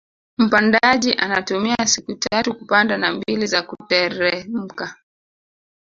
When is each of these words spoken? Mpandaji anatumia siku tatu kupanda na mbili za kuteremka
Mpandaji 0.37 1.13
anatumia 1.13 1.75
siku 1.85 2.13
tatu 2.15 2.53
kupanda 2.55 2.97
na 2.97 3.11
mbili 3.13 3.47
za 3.47 3.61
kuteremka 3.61 4.95